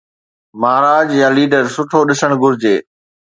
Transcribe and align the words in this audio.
مهاراج 0.61 1.07
يا 1.21 1.27
ليڊر 1.35 1.63
سٺو 1.75 1.99
ڏسڻ 2.09 2.31
گهرجي. 2.41 2.75